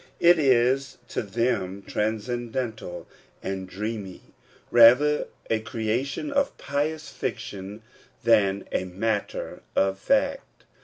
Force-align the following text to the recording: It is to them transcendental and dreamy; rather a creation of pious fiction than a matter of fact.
It 0.19 0.39
is 0.39 0.97
to 1.09 1.21
them 1.21 1.83
transcendental 1.83 3.07
and 3.43 3.69
dreamy; 3.69 4.21
rather 4.71 5.27
a 5.47 5.59
creation 5.59 6.31
of 6.31 6.57
pious 6.57 7.09
fiction 7.09 7.83
than 8.23 8.67
a 8.71 8.85
matter 8.85 9.61
of 9.75 9.99
fact. 9.99 10.65